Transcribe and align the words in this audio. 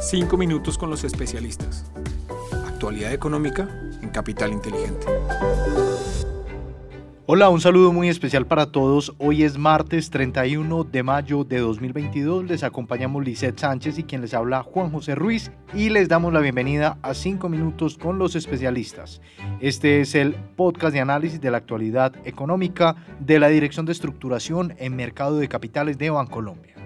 Cinco 0.00 0.36
minutos 0.36 0.78
con 0.78 0.90
los 0.90 1.02
especialistas. 1.02 1.90
Actualidad 2.68 3.12
económica 3.12 3.68
en 4.00 4.10
Capital 4.10 4.52
Inteligente. 4.52 5.06
Hola, 7.26 7.48
un 7.48 7.60
saludo 7.60 7.92
muy 7.92 8.08
especial 8.08 8.46
para 8.46 8.70
todos. 8.70 9.12
Hoy 9.18 9.42
es 9.42 9.58
martes 9.58 10.10
31 10.10 10.84
de 10.84 11.02
mayo 11.02 11.42
de 11.42 11.58
2022. 11.58 12.44
Les 12.44 12.62
acompañamos 12.62 13.24
Lisette 13.24 13.58
Sánchez 13.58 13.98
y 13.98 14.04
quien 14.04 14.20
les 14.20 14.34
habla 14.34 14.62
Juan 14.62 14.92
José 14.92 15.16
Ruiz 15.16 15.50
y 15.74 15.90
les 15.90 16.08
damos 16.08 16.32
la 16.32 16.40
bienvenida 16.40 16.98
a 17.02 17.12
5 17.12 17.48
minutos 17.48 17.98
con 17.98 18.20
los 18.20 18.36
especialistas. 18.36 19.20
Este 19.60 20.00
es 20.00 20.14
el 20.14 20.34
podcast 20.56 20.94
de 20.94 21.00
análisis 21.00 21.40
de 21.40 21.50
la 21.50 21.58
actualidad 21.58 22.14
económica 22.24 22.94
de 23.18 23.40
la 23.40 23.48
Dirección 23.48 23.84
de 23.84 23.92
Estructuración 23.92 24.74
en 24.78 24.94
Mercado 24.94 25.38
de 25.38 25.48
Capitales 25.48 25.98
de 25.98 26.10
Bancolombia. 26.10 26.77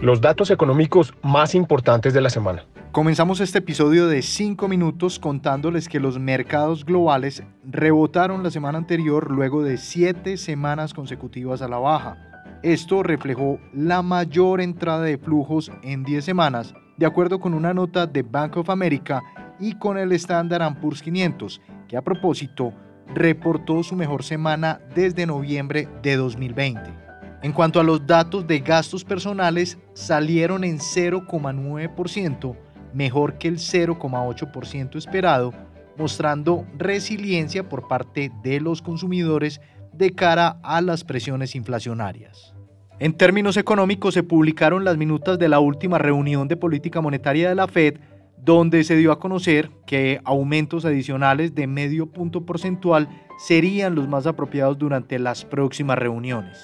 Los 0.00 0.20
datos 0.20 0.52
económicos 0.52 1.12
más 1.24 1.56
importantes 1.56 2.14
de 2.14 2.20
la 2.20 2.30
semana. 2.30 2.64
Comenzamos 2.92 3.40
este 3.40 3.58
episodio 3.58 4.06
de 4.06 4.22
5 4.22 4.68
minutos 4.68 5.18
contándoles 5.18 5.88
que 5.88 5.98
los 5.98 6.20
mercados 6.20 6.84
globales 6.84 7.42
rebotaron 7.64 8.44
la 8.44 8.52
semana 8.52 8.78
anterior 8.78 9.28
luego 9.28 9.64
de 9.64 9.76
7 9.76 10.36
semanas 10.36 10.94
consecutivas 10.94 11.62
a 11.62 11.68
la 11.68 11.78
baja. 11.78 12.16
Esto 12.62 13.02
reflejó 13.02 13.58
la 13.72 14.02
mayor 14.02 14.60
entrada 14.60 15.02
de 15.02 15.18
flujos 15.18 15.72
en 15.82 16.04
10 16.04 16.24
semanas, 16.24 16.74
de 16.96 17.06
acuerdo 17.06 17.40
con 17.40 17.52
una 17.52 17.74
nota 17.74 18.06
de 18.06 18.22
Bank 18.22 18.56
of 18.56 18.70
America 18.70 19.20
y 19.58 19.72
con 19.74 19.98
el 19.98 20.12
Standard 20.12 20.78
Poor's 20.80 21.02
500, 21.02 21.60
que 21.88 21.96
a 21.96 22.02
propósito 22.02 22.72
reportó 23.12 23.82
su 23.82 23.96
mejor 23.96 24.22
semana 24.22 24.80
desde 24.94 25.26
noviembre 25.26 25.88
de 26.02 26.14
2020. 26.14 27.07
En 27.40 27.52
cuanto 27.52 27.78
a 27.78 27.84
los 27.84 28.04
datos 28.06 28.46
de 28.46 28.58
gastos 28.58 29.04
personales, 29.04 29.78
salieron 29.94 30.64
en 30.64 30.78
0,9%, 30.78 32.56
mejor 32.92 33.38
que 33.38 33.46
el 33.46 33.58
0,8% 33.58 34.96
esperado, 34.96 35.52
mostrando 35.96 36.66
resiliencia 36.76 37.68
por 37.68 37.86
parte 37.86 38.32
de 38.42 38.60
los 38.60 38.82
consumidores 38.82 39.60
de 39.92 40.14
cara 40.14 40.58
a 40.62 40.80
las 40.80 41.04
presiones 41.04 41.54
inflacionarias. 41.54 42.54
En 42.98 43.12
términos 43.12 43.56
económicos 43.56 44.14
se 44.14 44.24
publicaron 44.24 44.84
las 44.84 44.96
minutas 44.96 45.38
de 45.38 45.48
la 45.48 45.60
última 45.60 45.98
reunión 45.98 46.48
de 46.48 46.56
política 46.56 47.00
monetaria 47.00 47.48
de 47.48 47.54
la 47.54 47.68
Fed, 47.68 48.00
donde 48.36 48.82
se 48.82 48.96
dio 48.96 49.12
a 49.12 49.20
conocer 49.20 49.70
que 49.86 50.20
aumentos 50.24 50.84
adicionales 50.84 51.54
de 51.54 51.68
medio 51.68 52.10
punto 52.10 52.44
porcentual 52.44 53.08
serían 53.38 53.94
los 53.94 54.08
más 54.08 54.26
apropiados 54.26 54.78
durante 54.78 55.20
las 55.20 55.44
próximas 55.44 55.98
reuniones. 55.98 56.58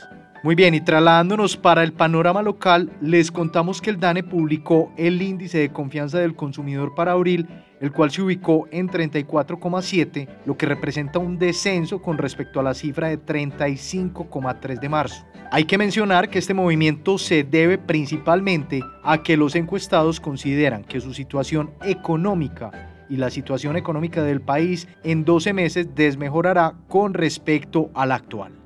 Muy 0.45 0.57
bien, 0.57 0.75
y 0.75 0.83
trasladándonos 0.83 1.57
para 1.57 1.83
el 1.83 1.95
panorama 1.95 2.43
local, 2.43 2.93
les 3.01 3.33
contamos 3.33 3.81
que 3.81 3.89
el 3.89 3.99
DANE 3.99 4.23
publicó 4.23 4.93
el 4.99 5.23
índice 5.23 5.57
de 5.57 5.73
confianza 5.73 6.19
del 6.19 6.37
consumidor 6.37 6.95
para 6.95 7.13
abril, 7.13 7.49
el 7.81 7.93
cual 7.93 8.11
se 8.11 8.21
ubicó 8.21 8.69
en 8.71 8.91
34,7, 8.91 10.29
lo 10.45 10.59
que 10.59 10.67
representa 10.67 11.19
un 11.19 11.39
descenso 11.39 12.03
con 12.03 12.19
respecto 12.19 12.61
a 12.61 12.63
la 12.63 12.75
cifra 12.75 13.09
de 13.09 13.19
35,3 13.19 14.81
de 14.81 14.89
marzo. 14.91 15.25
Hay 15.51 15.65
que 15.65 15.79
mencionar 15.79 16.29
que 16.29 16.41
este 16.41 16.53
movimiento 16.53 17.17
se 17.17 17.43
debe 17.43 17.79
principalmente 17.79 18.83
a 19.03 19.23
que 19.23 19.39
los 19.39 19.55
encuestados 19.55 20.21
consideran 20.21 20.85
que 20.85 21.01
su 21.01 21.15
situación 21.15 21.71
económica 21.83 22.91
y 23.09 23.17
la 23.17 23.31
situación 23.31 23.79
económica 23.79 24.23
del 24.23 24.43
país 24.43 24.89
en 25.05 25.25
12 25.25 25.55
meses 25.55 25.95
desmejorará 25.95 26.75
con 26.87 27.15
respecto 27.15 27.91
a 27.95 28.05
la 28.05 28.17
actual. 28.17 28.64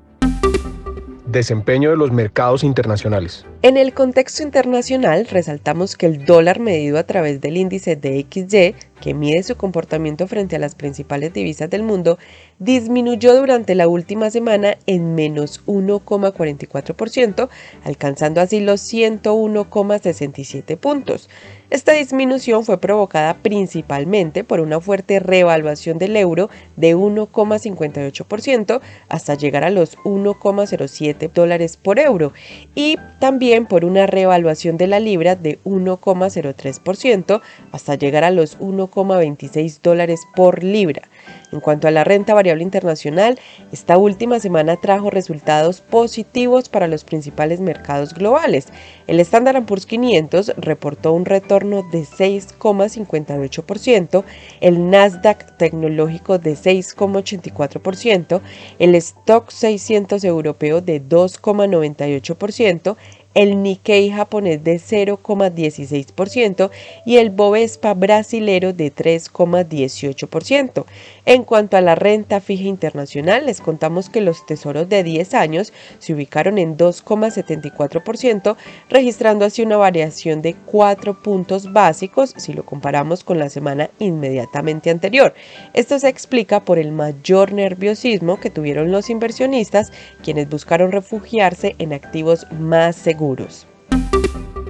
Desempeño 1.31 1.91
de 1.91 1.97
los 1.97 2.11
mercados 2.11 2.63
internacionales. 2.63 3.45
En 3.61 3.77
el 3.77 3.93
contexto 3.93 4.41
internacional, 4.41 5.27
resaltamos 5.29 5.95
que 5.95 6.07
el 6.07 6.25
dólar 6.25 6.59
medido 6.59 6.97
a 6.97 7.03
través 7.03 7.39
del 7.39 7.57
índice 7.57 7.95
de 7.95 8.25
XY, 8.27 8.73
que 8.99 9.13
mide 9.13 9.43
su 9.43 9.55
comportamiento 9.55 10.25
frente 10.25 10.55
a 10.55 10.59
las 10.59 10.73
principales 10.73 11.31
divisas 11.31 11.69
del 11.69 11.83
mundo, 11.83 12.17
disminuyó 12.57 13.35
durante 13.35 13.75
la 13.75 13.87
última 13.87 14.31
semana 14.31 14.77
en 14.87 15.13
menos 15.13 15.63
1,44%, 15.67 17.49
alcanzando 17.83 18.41
así 18.41 18.59
los 18.59 18.81
101,67 18.91 20.77
puntos. 20.77 21.29
Esta 21.69 21.91
disminución 21.93 22.65
fue 22.65 22.79
provocada 22.79 23.35
principalmente 23.35 24.43
por 24.43 24.59
una 24.59 24.81
fuerte 24.81 25.19
revaluación 25.19 25.99
del 25.99 26.15
euro 26.17 26.49
de 26.77 26.95
1,58% 26.95 28.81
hasta 29.07 29.35
llegar 29.35 29.63
a 29.63 29.69
los 29.69 29.95
1,07 29.99 31.31
dólares 31.31 31.77
por 31.77 31.99
euro 31.99 32.33
y 32.73 32.97
también 33.19 33.67
por 33.67 33.85
una 33.85 34.07
revaluación 34.07 34.77
de 34.77 34.87
la 34.87 34.99
libra 34.99 35.35
de 35.35 35.59
1,03% 35.63 37.41
hasta 37.71 37.93
llegar 37.93 38.23
a 38.23 38.31
los 38.31 38.57
1,26 38.57 39.79
dólares 39.83 40.21
por 40.35 40.63
libra. 40.63 41.03
En 41.51 41.59
cuanto 41.59 41.87
a 41.87 41.91
la 41.91 42.03
renta 42.03 42.33
variable 42.33 42.63
internacional, 42.63 43.39
esta 43.71 43.97
última 43.97 44.39
semana 44.39 44.77
trajo 44.77 45.09
resultados 45.11 45.81
positivos 45.81 46.69
para 46.69 46.87
los 46.87 47.03
principales 47.03 47.59
mercados 47.59 48.13
globales. 48.13 48.67
El 49.07 49.19
Standard 49.19 49.65
Poor's 49.65 49.87
500 49.87 50.53
reportó 50.57 51.11
un 51.13 51.25
retorno 51.25 51.58
de 51.65 52.03
6,58%, 52.03 54.23
el 54.61 54.89
Nasdaq 54.89 55.57
tecnológico 55.57 56.37
de 56.37 56.53
6,84%, 56.53 58.39
el 58.79 58.95
Stock 58.95 59.51
600 59.51 60.23
europeo 60.23 60.79
de 60.81 61.01
2,98%, 61.01 62.95
el 63.35 63.61
Nikkei 63.61 64.09
japonés 64.09 64.63
de 64.63 64.75
0,16% 64.77 66.71
y 67.05 67.17
el 67.17 67.29
Bovespa 67.29 67.93
brasilero 67.93 68.73
de 68.73 68.91
3,18%. 68.93 70.85
En 71.25 71.43
cuanto 71.43 71.77
a 71.77 71.81
la 71.81 71.93
renta 71.93 72.41
fija 72.41 72.63
internacional, 72.63 73.45
les 73.45 73.61
contamos 73.61 74.09
que 74.09 74.21
los 74.21 74.45
tesoros 74.47 74.89
de 74.89 75.03
10 75.03 75.35
años 75.35 75.73
se 75.99 76.13
ubicaron 76.13 76.57
en 76.57 76.75
2,74%, 76.75 78.55
registrando 78.89 79.45
así 79.45 79.61
una 79.61 79.77
variación 79.77 80.41
de 80.41 80.55
4 80.65 81.21
puntos 81.21 81.71
básicos 81.71 82.33
si 82.35 82.53
lo 82.53 82.65
comparamos 82.65 83.23
con 83.23 83.37
la 83.37 83.49
semana 83.49 83.91
inmediatamente 83.99 84.89
anterior. 84.89 85.35
Esto 85.73 85.99
se 85.99 86.09
explica 86.09 86.65
por 86.65 86.79
el 86.79 86.91
mayor 86.91 87.53
nerviosismo 87.53 88.39
que 88.39 88.49
tuvieron 88.49 88.91
los 88.91 89.11
inversionistas, 89.11 89.91
quienes 90.23 90.49
buscaron 90.49 90.91
refugiarse 90.91 91.75
en 91.77 91.93
activos 91.93 92.47
más 92.51 92.95
seguros. 92.95 93.18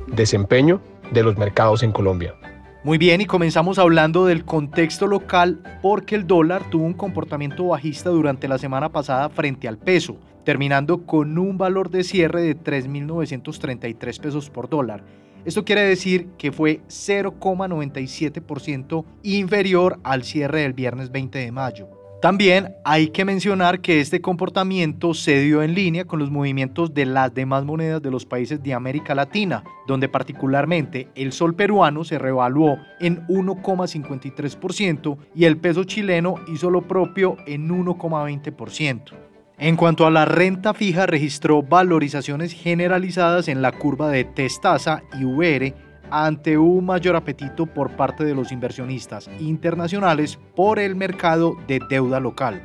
Desempeño 0.08 0.82
de 1.12 1.24
los 1.24 1.38
mercados 1.38 1.84
en 1.84 1.92
Colombia. 1.92 2.36
Muy 2.84 2.98
bien, 2.98 3.22
y 3.22 3.26
comenzamos 3.26 3.78
hablando 3.78 4.26
del 4.26 4.46
contexto 4.46 5.06
local 5.06 5.62
porque 5.82 6.16
el 6.16 6.26
dólar 6.26 6.70
tuvo 6.70 6.86
un 6.86 6.94
comportamiento 6.94 7.68
bajista 7.68 8.10
durante 8.10 8.48
la 8.48 8.58
semana 8.58 8.90
pasada 8.90 9.30
frente 9.30 9.68
al 9.68 9.78
peso, 9.78 10.18
terminando 10.46 11.06
con 11.06 11.38
un 11.38 11.58
valor 11.58 11.90
de 11.90 12.04
cierre 12.04 12.42
de 12.42 12.58
3.933 12.58 14.20
pesos 14.20 14.50
por 14.50 14.70
dólar. 14.70 15.04
Esto 15.46 15.64
quiere 15.64 15.84
decir 15.84 16.30
que 16.38 16.52
fue 16.52 16.82
0,97% 16.88 19.06
inferior 19.24 20.00
al 20.04 20.24
cierre 20.24 20.62
del 20.62 20.74
viernes 20.74 21.12
20 21.12 21.38
de 21.38 21.52
mayo. 21.52 21.99
También 22.22 22.76
hay 22.84 23.08
que 23.12 23.24
mencionar 23.24 23.80
que 23.80 24.02
este 24.02 24.20
comportamiento 24.20 25.14
se 25.14 25.40
dio 25.40 25.64
en 25.64 25.74
línea 25.74 26.04
con 26.04 26.20
los 26.20 26.30
movimientos 26.30 26.94
de 26.94 27.06
las 27.06 27.34
demás 27.34 27.64
monedas 27.64 28.02
de 28.02 28.12
los 28.12 28.26
países 28.26 28.62
de 28.62 28.74
América 28.74 29.16
Latina, 29.16 29.64
donde 29.88 30.10
particularmente 30.10 31.08
el 31.16 31.32
sol 31.32 31.56
peruano 31.56 32.04
se 32.04 32.20
revaluó 32.20 32.78
en 33.00 33.26
1,53% 33.28 35.18
y 35.34 35.46
el 35.46 35.56
peso 35.58 35.86
chileno 35.86 36.36
hizo 36.54 36.70
lo 36.70 36.82
propio 36.82 37.38
en 37.48 37.70
1,20%. 37.70 39.14
En 39.58 39.78
cuanto 39.78 40.06
a 40.06 40.12
la 40.12 40.26
renta 40.26 40.74
fija, 40.74 41.06
registró 41.06 41.64
valorizaciones 41.64 42.52
generalizadas 42.52 43.48
en 43.48 43.62
la 43.62 43.72
curva 43.72 44.10
de 44.10 44.26
Testasa 44.26 45.04
y 45.18 45.24
VR 45.24 45.74
ante 46.12 46.58
un 46.58 46.86
mayor 46.86 47.16
apetito 47.16 47.66
por 47.66 47.92
parte 47.96 48.24
de 48.24 48.36
los 48.36 48.52
inversionistas 48.52 49.30
internacionales 49.40 50.40
por 50.56 50.80
el 50.80 50.96
mercado 50.96 51.56
de 51.68 51.80
deuda 51.90 52.20
local. 52.20 52.62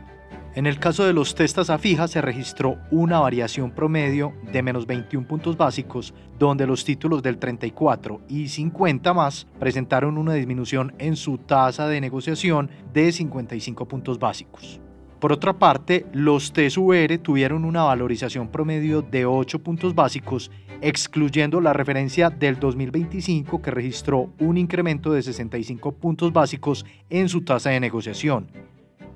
En 0.54 0.66
el 0.66 0.78
caso 0.78 1.04
de 1.04 1.12
los 1.12 1.34
testas 1.34 1.68
a 1.68 1.78
fija 1.78 2.06
se 2.06 2.20
registró 2.20 2.78
una 2.92 3.18
variación 3.18 3.72
promedio 3.72 4.34
de 4.52 4.62
menos 4.62 4.86
21 4.86 5.26
puntos 5.26 5.56
básicos, 5.56 6.14
donde 6.38 6.64
los 6.64 6.84
títulos 6.84 7.24
del 7.24 7.38
34 7.38 8.20
y 8.28 8.46
50 8.46 9.12
más 9.14 9.48
presentaron 9.58 10.16
una 10.16 10.34
disminución 10.34 10.94
en 10.98 11.16
su 11.16 11.38
tasa 11.38 11.88
de 11.88 12.00
negociación 12.00 12.70
de 12.92 13.10
55 13.10 13.88
puntos 13.88 14.20
básicos. 14.20 14.80
Por 15.24 15.32
otra 15.32 15.58
parte, 15.58 16.04
los 16.12 16.52
TSUR 16.52 17.16
tuvieron 17.22 17.64
una 17.64 17.84
valorización 17.84 18.48
promedio 18.48 19.00
de 19.00 19.24
8 19.24 19.58
puntos 19.60 19.94
básicos, 19.94 20.50
excluyendo 20.82 21.62
la 21.62 21.72
referencia 21.72 22.28
del 22.28 22.60
2025 22.60 23.62
que 23.62 23.70
registró 23.70 24.34
un 24.38 24.58
incremento 24.58 25.14
de 25.14 25.22
65 25.22 25.92
puntos 25.92 26.30
básicos 26.30 26.84
en 27.08 27.30
su 27.30 27.40
tasa 27.42 27.70
de 27.70 27.80
negociación. 27.80 28.48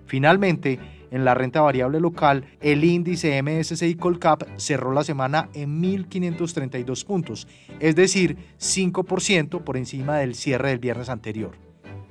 Finalmente, 0.06 0.80
En 1.10 1.24
la 1.24 1.34
renta 1.34 1.60
variable 1.60 2.00
local, 2.00 2.44
el 2.60 2.84
índice 2.84 3.42
MSCI 3.42 3.94
Colcap 3.96 4.44
cerró 4.56 4.92
la 4.92 5.04
semana 5.04 5.48
en 5.54 5.82
1.532 5.82 7.04
puntos, 7.06 7.48
es 7.80 7.96
decir, 7.96 8.36
5% 8.58 9.62
por 9.62 9.76
encima 9.76 10.18
del 10.18 10.34
cierre 10.34 10.68
del 10.68 10.78
viernes 10.78 11.08
anterior. 11.08 11.67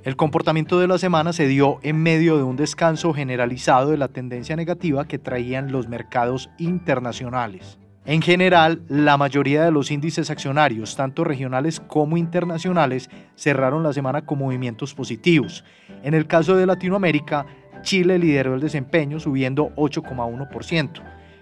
El 0.07 0.15
comportamiento 0.15 0.79
de 0.79 0.87
la 0.87 0.97
semana 0.97 1.33
se 1.33 1.49
dio 1.49 1.79
en 1.83 2.01
medio 2.01 2.37
de 2.37 2.43
un 2.43 2.55
descanso 2.55 3.13
generalizado 3.13 3.91
de 3.91 3.97
la 3.97 4.07
tendencia 4.07 4.55
negativa 4.55 5.05
que 5.05 5.19
traían 5.19 5.73
los 5.73 5.89
mercados 5.89 6.49
internacionales. 6.57 7.77
En 8.05 8.21
general, 8.21 8.83
la 8.87 9.17
mayoría 9.17 9.65
de 9.65 9.71
los 9.71 9.91
índices 9.91 10.29
accionarios, 10.29 10.95
tanto 10.95 11.25
regionales 11.25 11.81
como 11.81 12.15
internacionales, 12.15 13.09
cerraron 13.35 13.83
la 13.83 13.91
semana 13.91 14.25
con 14.25 14.39
movimientos 14.39 14.93
positivos. 14.93 15.65
En 16.03 16.13
el 16.13 16.25
caso 16.25 16.55
de 16.55 16.67
Latinoamérica, 16.67 17.45
Chile 17.81 18.17
lideró 18.17 18.55
el 18.55 18.61
desempeño 18.61 19.19
subiendo 19.19 19.71
8,1%. 19.75 21.01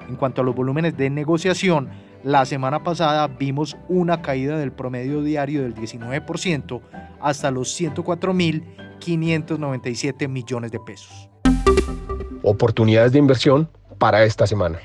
En 0.10 0.16
cuanto 0.16 0.42
a 0.42 0.44
los 0.44 0.56
volúmenes 0.56 0.98
de 0.98 1.12
negociación, 1.12 1.90
la 2.26 2.44
semana 2.44 2.84
pasada 2.84 3.28
vimos 3.28 3.78
una 3.88 4.22
caída 4.24 4.58
del 4.58 4.72
promedio 4.72 5.22
diario 5.22 5.62
del 5.62 5.76
19% 5.76 6.82
hasta 7.22 7.52
los 7.52 7.80
104.597 7.80 10.28
millones 10.28 10.72
de 10.72 10.80
pesos. 10.80 11.30
Oportunidades 12.42 13.12
de 13.12 13.20
inversión 13.20 13.70
para 14.00 14.24
esta 14.24 14.48
semana. 14.48 14.80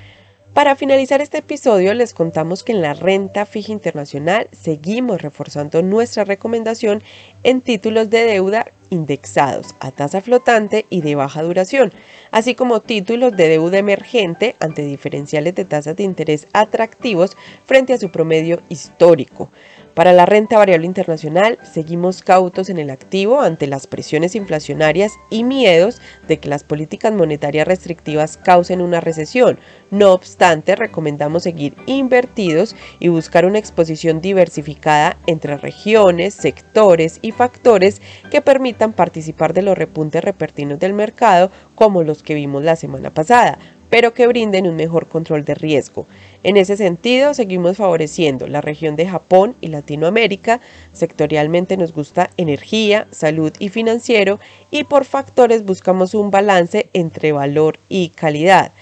Para 0.53 0.77
finalizar 0.77 1.23
este 1.23 1.39
episodio 1.39 1.95
les 1.95 2.13
contamos 2.13 2.63
que 2.63 2.73
en 2.73 2.83
la 2.83 2.93
renta 2.93 3.47
fija 3.47 3.73
internacional 3.73 4.49
seguimos 4.53 5.23
reforzando 5.23 5.81
nuestra 5.81 6.25
recomendación 6.25 7.03
en 7.43 7.63
títulos 7.63 8.11
de 8.11 8.25
deuda 8.25 8.67
indexados 8.91 9.75
a 9.81 9.91
tasa 9.91 10.21
flotante 10.21 10.87
y 10.91 11.01
de 11.01 11.15
baja 11.15 11.43
duración, 11.43 11.93
así 12.31 12.55
como 12.55 12.81
títulos 12.81 13.35
de 13.37 13.49
deuda 13.49 13.79
emergente 13.79 14.57
ante 14.61 14.83
diferenciales 14.83 15.55
de 15.55 15.65
tasas 15.65 15.97
de 15.97 16.03
interés 16.03 16.47
atractivos 16.53 17.37
frente 17.65 17.95
a 17.95 17.99
su 17.99 18.11
promedio 18.11 18.61
histórico. 18.69 19.51
Para 19.95 20.13
la 20.13 20.25
renta 20.25 20.57
variable 20.57 20.87
internacional, 20.87 21.59
seguimos 21.63 22.23
cautos 22.23 22.71
en 22.71 22.79
el 22.79 22.91
activo 22.91 23.41
ante 23.41 23.67
las 23.67 23.89
presiones 23.89 24.37
inflacionarias 24.37 25.13
y 25.31 25.43
miedos 25.43 26.01
de 26.29 26.39
que 26.39 26.49
las 26.49 26.63
políticas 26.63 27.13
monetarias 27.13 27.67
restrictivas 27.67 28.37
causen 28.37 28.83
una 28.83 29.01
recesión. 29.01 29.59
No 29.91 30.13
obstante, 30.13 30.77
recomendamos 30.77 31.43
seguir 31.43 31.75
invertidos 31.87 32.77
y 33.01 33.09
buscar 33.09 33.45
una 33.45 33.59
exposición 33.59 34.21
diversificada 34.21 35.17
entre 35.27 35.57
regiones, 35.57 36.35
sectores 36.35 37.19
y 37.21 37.33
factores 37.33 38.01
que 38.31 38.41
permitan 38.41 38.93
participar 38.93 39.55
de 39.55 39.63
los 39.63 39.77
repuntes 39.77 40.23
repentinos 40.23 40.79
del 40.79 40.93
mercado 40.93 41.51
como 41.75 42.05
los 42.05 42.23
que 42.23 42.35
vimos 42.35 42.63
la 42.63 42.77
semana 42.77 43.13
pasada 43.13 43.59
pero 43.91 44.15
que 44.15 44.27
brinden 44.27 44.67
un 44.67 44.77
mejor 44.77 45.09
control 45.09 45.45
de 45.45 45.55
riesgo. 45.55 46.07
En 46.43 46.57
ese 46.57 46.77
sentido, 46.77 47.35
seguimos 47.35 47.77
favoreciendo 47.77 48.49
la 48.49 48.61
región 48.61 48.97
de 48.97 49.07
Japón 49.07 49.57
y 49.61 49.67
Latinoamérica. 49.67 50.61
Sectorialmente 50.93 51.77
nos 51.77 51.93
gusta 51.93 52.31
energía, 52.39 53.09
salud 53.11 53.53
y 53.59 53.69
financiero 53.69 54.41
y 54.71 54.85
por 54.85 55.05
factores 55.05 55.65
buscamos 55.65 56.15
un 56.15 56.31
balance 56.31 56.89
entre 56.95 57.33
valor 57.33 57.79
y 57.89 58.11
calidad. 58.11 58.73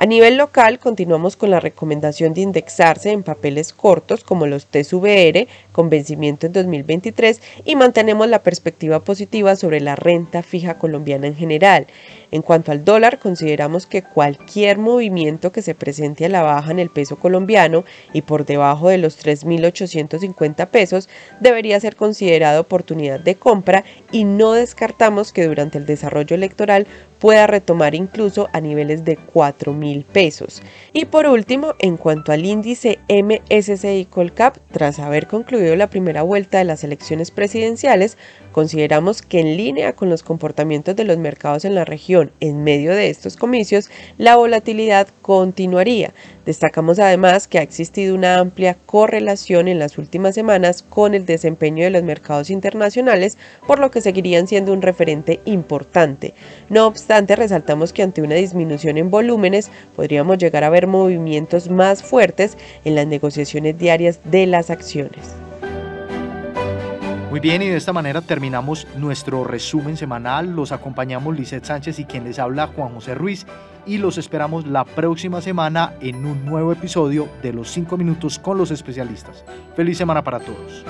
A 0.00 0.06
nivel 0.06 0.36
local, 0.36 0.78
continuamos 0.78 1.34
con 1.34 1.50
la 1.50 1.58
recomendación 1.58 2.32
de 2.32 2.42
indexarse 2.42 3.10
en 3.10 3.24
papeles 3.24 3.72
cortos 3.72 4.22
como 4.22 4.46
los 4.46 4.66
TSVR 4.66 5.48
con 5.78 5.90
vencimiento 5.90 6.44
en 6.44 6.52
2023 6.54 7.40
y 7.64 7.76
mantenemos 7.76 8.26
la 8.26 8.42
perspectiva 8.42 8.98
positiva 8.98 9.54
sobre 9.54 9.78
la 9.80 9.94
renta 9.94 10.42
fija 10.42 10.76
colombiana 10.76 11.28
en 11.28 11.36
general. 11.36 11.86
En 12.32 12.42
cuanto 12.42 12.72
al 12.72 12.84
dólar, 12.84 13.20
consideramos 13.20 13.86
que 13.86 14.02
cualquier 14.02 14.78
movimiento 14.78 15.52
que 15.52 15.62
se 15.62 15.76
presente 15.76 16.24
a 16.24 16.30
la 16.30 16.42
baja 16.42 16.72
en 16.72 16.80
el 16.80 16.90
peso 16.90 17.14
colombiano 17.14 17.84
y 18.12 18.22
por 18.22 18.44
debajo 18.44 18.88
de 18.88 18.98
los 18.98 19.24
3.850 19.24 20.66
pesos 20.66 21.08
debería 21.38 21.78
ser 21.78 21.94
considerado 21.94 22.60
oportunidad 22.60 23.20
de 23.20 23.36
compra 23.36 23.84
y 24.10 24.24
no 24.24 24.54
descartamos 24.54 25.32
que 25.32 25.46
durante 25.46 25.78
el 25.78 25.86
desarrollo 25.86 26.34
electoral 26.34 26.88
pueda 27.18 27.46
retomar 27.46 27.94
incluso 27.94 28.48
a 28.52 28.60
niveles 28.60 29.04
de 29.04 29.16
4 29.16 29.72
mil 29.72 30.04
pesos. 30.04 30.62
Y 30.92 31.06
por 31.06 31.26
último, 31.26 31.74
en 31.78 31.96
cuanto 31.96 32.32
al 32.32 32.44
índice 32.44 32.98
MSCI 33.08 34.06
Colcap, 34.10 34.56
tras 34.70 34.98
haber 34.98 35.26
concluido 35.26 35.67
la 35.76 35.90
primera 35.90 36.22
vuelta 36.22 36.58
de 36.58 36.64
las 36.64 36.84
elecciones 36.84 37.30
presidenciales, 37.30 38.16
consideramos 38.52 39.22
que 39.22 39.40
en 39.40 39.56
línea 39.56 39.92
con 39.92 40.10
los 40.10 40.22
comportamientos 40.22 40.96
de 40.96 41.04
los 41.04 41.18
mercados 41.18 41.64
en 41.64 41.74
la 41.74 41.84
región 41.84 42.32
en 42.40 42.64
medio 42.64 42.92
de 42.92 43.10
estos 43.10 43.36
comicios, 43.36 43.90
la 44.16 44.36
volatilidad 44.36 45.08
continuaría. 45.22 46.12
Destacamos 46.44 46.98
además 46.98 47.46
que 47.46 47.58
ha 47.58 47.62
existido 47.62 48.14
una 48.14 48.38
amplia 48.38 48.76
correlación 48.86 49.68
en 49.68 49.78
las 49.78 49.98
últimas 49.98 50.34
semanas 50.34 50.82
con 50.82 51.14
el 51.14 51.26
desempeño 51.26 51.84
de 51.84 51.90
los 51.90 52.02
mercados 52.02 52.50
internacionales, 52.50 53.36
por 53.66 53.78
lo 53.78 53.90
que 53.90 54.00
seguirían 54.00 54.48
siendo 54.48 54.72
un 54.72 54.82
referente 54.82 55.40
importante. 55.44 56.34
No 56.68 56.86
obstante, 56.86 57.36
resaltamos 57.36 57.92
que 57.92 58.02
ante 58.02 58.22
una 58.22 58.36
disminución 58.36 58.96
en 58.96 59.10
volúmenes 59.10 59.70
podríamos 59.94 60.38
llegar 60.38 60.64
a 60.64 60.70
ver 60.70 60.86
movimientos 60.86 61.68
más 61.68 62.02
fuertes 62.02 62.56
en 62.84 62.94
las 62.94 63.06
negociaciones 63.06 63.78
diarias 63.78 64.20
de 64.24 64.46
las 64.46 64.70
acciones. 64.70 65.20
Muy 67.30 67.40
bien, 67.40 67.60
y 67.60 67.68
de 67.68 67.76
esta 67.76 67.92
manera 67.92 68.22
terminamos 68.22 68.86
nuestro 68.96 69.44
resumen 69.44 69.98
semanal. 69.98 70.56
Los 70.56 70.72
acompañamos 70.72 71.36
Lizeth 71.36 71.66
Sánchez 71.66 71.98
y 71.98 72.06
quien 72.06 72.24
les 72.24 72.38
habla 72.38 72.68
Juan 72.68 72.94
José 72.94 73.14
Ruiz 73.14 73.44
y 73.84 73.98
los 73.98 74.16
esperamos 74.16 74.66
la 74.66 74.86
próxima 74.86 75.42
semana 75.42 75.92
en 76.00 76.24
un 76.24 76.46
nuevo 76.46 76.72
episodio 76.72 77.28
de 77.42 77.52
los 77.52 77.70
5 77.70 77.98
minutos 77.98 78.38
con 78.38 78.56
los 78.56 78.70
especialistas. 78.70 79.44
Feliz 79.76 79.98
semana 79.98 80.24
para 80.24 80.40
todos. 80.40 80.84